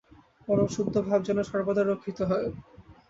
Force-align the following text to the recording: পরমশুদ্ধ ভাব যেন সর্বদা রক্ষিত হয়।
পরমশুদ্ধ 0.47 0.95
ভাব 1.07 1.19
যেন 1.23 1.39
সর্বদা 1.43 1.83
রক্ষিত 1.83 2.19
হয়। 2.29 2.47